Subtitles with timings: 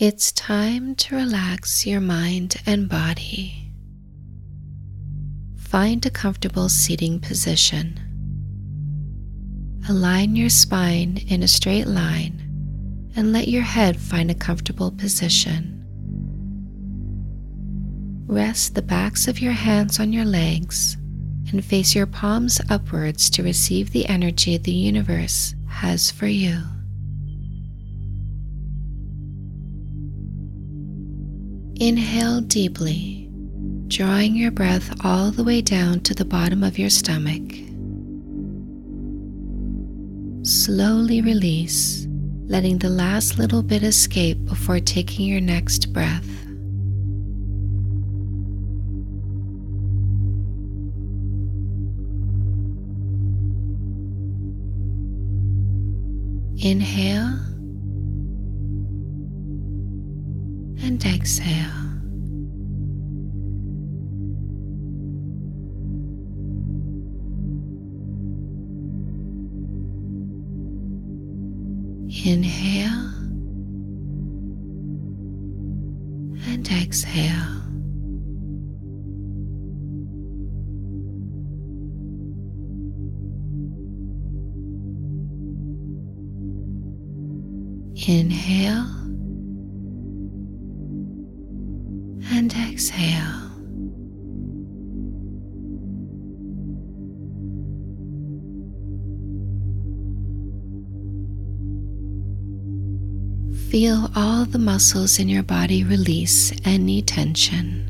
[0.00, 3.70] It's time to relax your mind and body.
[5.58, 8.00] Find a comfortable seating position.
[9.90, 15.84] Align your spine in a straight line and let your head find a comfortable position.
[18.26, 20.96] Rest the backs of your hands on your legs
[21.52, 26.62] and face your palms upwards to receive the energy the universe has for you.
[31.80, 33.26] Inhale deeply,
[33.88, 37.40] drawing your breath all the way down to the bottom of your stomach.
[40.46, 42.06] Slowly release,
[42.44, 46.28] letting the last little bit escape before taking your next breath.
[56.62, 57.40] Inhale
[60.90, 61.46] and exhale.
[72.24, 73.06] Inhale
[76.48, 77.60] and exhale.
[88.08, 88.99] Inhale
[92.40, 93.50] and exhale.
[103.68, 107.84] Feel all the muscles in your body release any tension.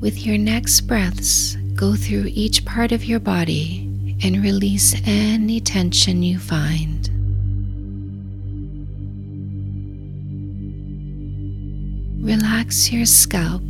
[0.00, 6.22] With your next breaths, go through each part of your body and release any tension
[6.22, 7.13] you find.
[12.24, 13.60] Relax your scalp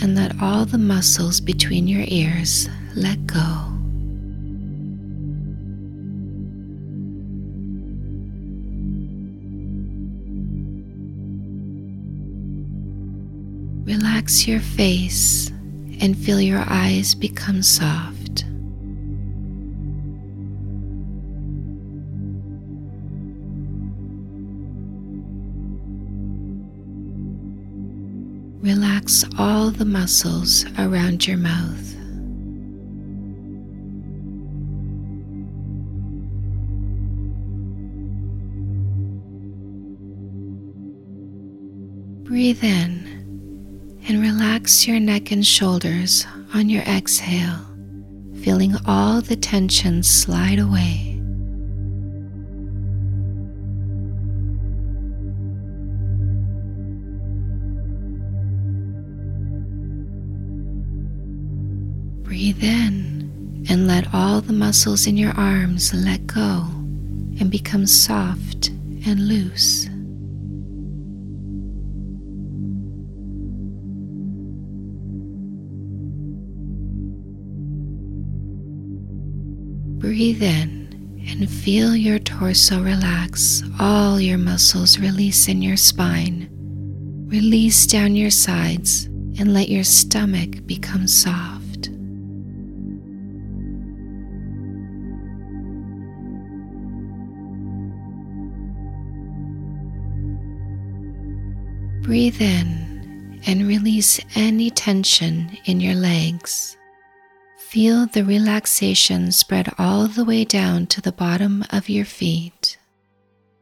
[0.00, 2.66] and let all the muscles between your ears
[2.96, 3.68] let go.
[13.84, 15.50] Relax your face
[16.00, 18.21] and feel your eyes become soft.
[28.62, 31.96] Relax all the muscles around your mouth.
[42.22, 46.24] Breathe in and relax your neck and shoulders
[46.54, 47.66] on your exhale,
[48.42, 51.11] feeling all the tension slide away.
[62.32, 66.64] Breathe in and let all the muscles in your arms let go
[67.38, 68.68] and become soft
[69.04, 69.84] and loose.
[80.00, 86.48] Breathe in and feel your torso relax, all your muscles release in your spine.
[87.28, 89.04] Release down your sides
[89.38, 91.61] and let your stomach become soft.
[102.02, 106.76] Breathe in and release any tension in your legs.
[107.58, 112.76] Feel the relaxation spread all the way down to the bottom of your feet.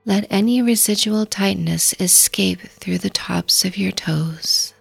[0.07, 4.73] Let any residual tightness escape through the tops of your toes.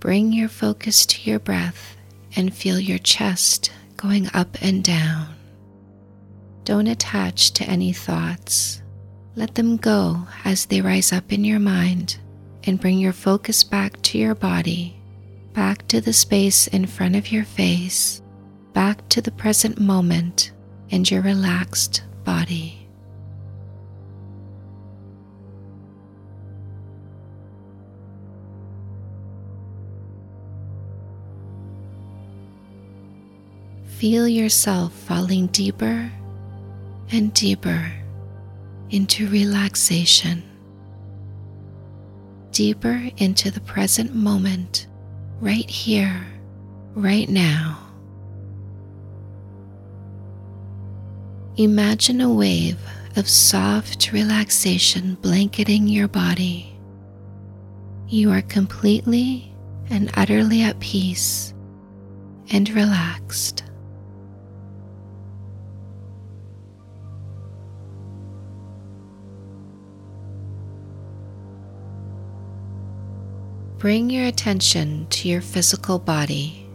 [0.00, 1.96] Bring your focus to your breath
[2.36, 5.34] and feel your chest going up and down.
[6.64, 8.82] Don't attach to any thoughts.
[9.36, 12.18] Let them go as they rise up in your mind
[12.64, 14.96] and bring your focus back to your body,
[15.52, 18.22] back to the space in front of your face,
[18.72, 20.52] back to the present moment
[20.90, 22.83] and your relaxed body.
[34.04, 36.12] Feel yourself falling deeper
[37.10, 37.90] and deeper
[38.90, 40.42] into relaxation.
[42.52, 44.88] deeper into the present moment,
[45.40, 46.26] right here,
[46.94, 47.78] right now.
[51.56, 52.78] Imagine a wave
[53.16, 56.78] of soft relaxation blanketing your body.
[58.08, 59.50] You are completely
[59.88, 61.54] and utterly at peace
[62.50, 63.64] and relaxed.
[73.84, 76.66] Bring your attention to your physical body.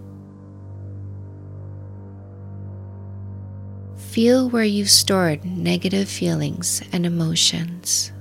[3.97, 8.11] Feel where you've stored negative feelings and emotions.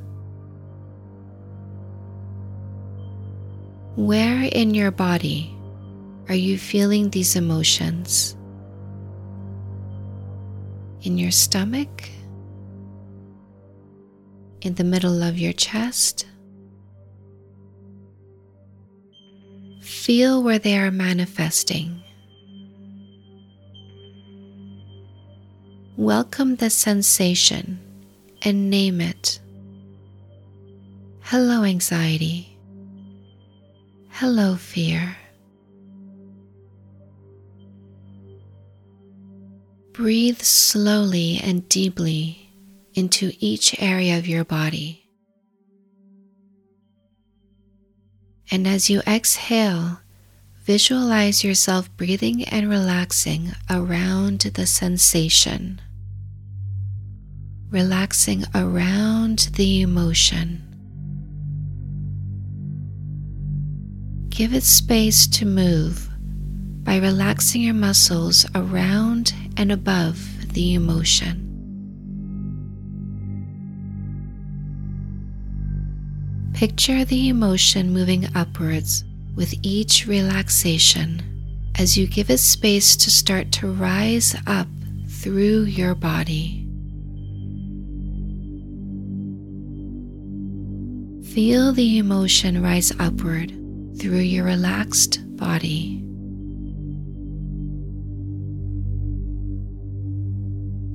[3.95, 5.55] Where in your body
[6.31, 8.39] are you feeling these emotions?
[11.03, 12.09] In your stomach?
[14.63, 16.25] In the middle of your chest?
[20.09, 22.03] Feel where they are manifesting.
[25.99, 27.79] Welcome the sensation
[28.41, 29.39] and name it.
[31.21, 32.57] Hello, anxiety.
[34.09, 35.15] Hello, fear.
[39.93, 42.51] Breathe slowly and deeply
[42.95, 45.08] into each area of your body.
[48.51, 50.01] And as you exhale,
[50.65, 55.81] visualize yourself breathing and relaxing around the sensation
[57.71, 60.63] relaxing around the emotion.
[64.31, 66.09] Give it space to move
[66.85, 71.48] by relaxing your muscles around and above the emotion.
[76.55, 79.05] Picture the emotion moving upwards
[79.37, 81.23] with each relaxation
[81.79, 84.67] as you give it space to start to rise up
[85.09, 86.65] through your body.
[91.33, 93.51] Feel the emotion rise upward
[94.01, 96.03] through your relaxed body.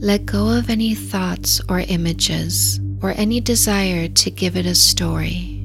[0.01, 5.59] Let go of any thoughts or images or any desire to give it a story.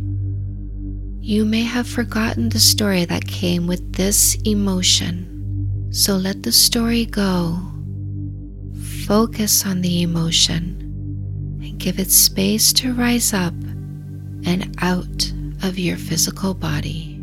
[1.20, 7.06] You may have forgotten the story that came with this emotion, so let the story
[7.06, 7.56] go.
[9.06, 10.80] Focus on the emotion
[11.62, 13.54] and give it space to rise up
[14.44, 15.32] and out
[15.62, 17.14] of your physical body.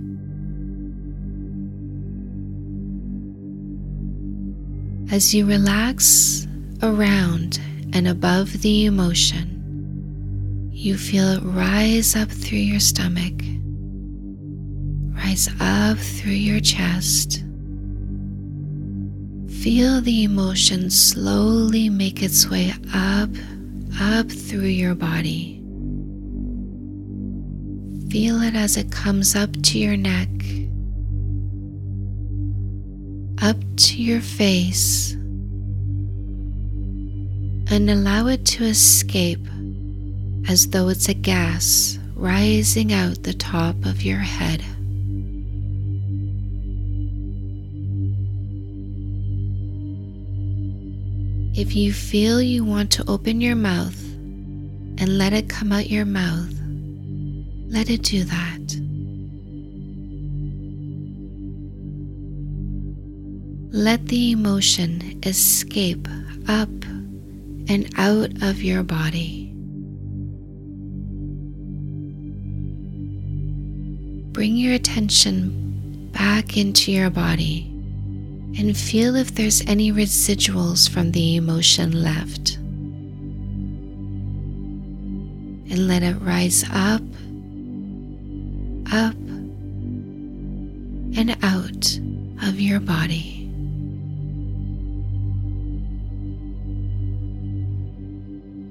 [5.12, 6.48] As you relax
[6.82, 7.60] around
[7.92, 9.55] and above the emotion,
[10.86, 13.34] you feel it rise up through your stomach,
[15.16, 17.44] rise up through your chest.
[19.64, 23.32] Feel the emotion slowly make its way up,
[24.00, 25.60] up through your body.
[28.12, 30.30] Feel it as it comes up to your neck,
[33.42, 35.14] up to your face,
[37.74, 39.48] and allow it to escape
[40.48, 44.64] as though it's a gas rising out the top of your head.
[51.58, 53.98] If you feel you want to open your mouth
[54.98, 56.54] and let it come out your mouth,
[57.68, 58.62] let it do that.
[63.74, 66.08] Let the emotion escape
[66.48, 66.70] up
[67.68, 69.45] and out of your body.
[74.36, 77.72] Bring your attention back into your body
[78.58, 82.58] and feel if there's any residuals from the emotion left.
[85.72, 87.02] And let it rise up
[88.92, 89.16] up
[91.16, 91.98] and out
[92.46, 93.50] of your body.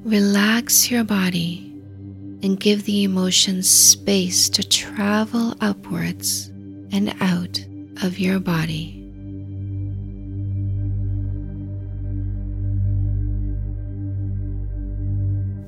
[0.05, 1.74] Relax your body
[2.45, 6.49] and give the emotions space to travel upwards
[6.93, 7.59] and out
[8.03, 9.01] of your body.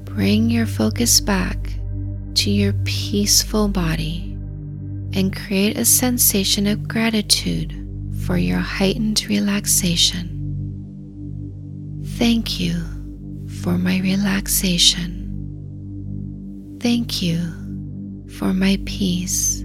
[0.05, 1.57] Bring your focus back
[2.35, 4.35] to your peaceful body
[5.15, 7.73] and create a sensation of gratitude
[8.27, 10.29] for your heightened relaxation.
[12.19, 12.75] Thank you
[13.63, 15.26] for my relaxation.
[16.81, 17.39] Thank you
[18.39, 19.65] for my peace.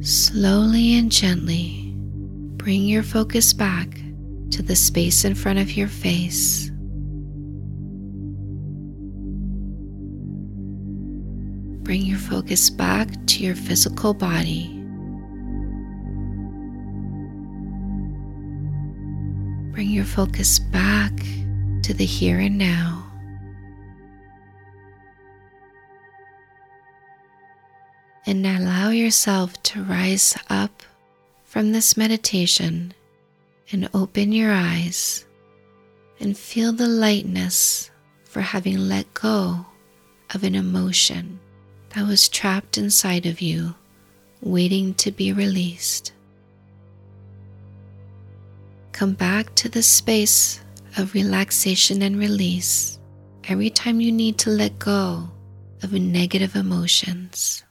[0.00, 1.92] Slowly and gently
[2.56, 4.00] bring your focus back
[4.50, 6.70] to the space in front of your face.
[11.82, 14.68] Bring your focus back to your physical body.
[19.72, 21.12] Bring your focus back
[21.86, 23.06] to the here and now.
[28.26, 30.82] And allow yourself to rise up
[31.44, 32.92] from this meditation
[33.70, 35.26] and open your eyes
[36.18, 37.92] and feel the lightness
[38.24, 39.64] for having let go
[40.34, 41.38] of an emotion
[41.90, 43.76] that was trapped inside of you,
[44.40, 46.12] waiting to be released.
[48.90, 50.62] Come back to the space
[50.96, 52.98] of relaxation and release
[53.44, 55.28] every time you need to let go
[55.82, 57.65] of negative emotions.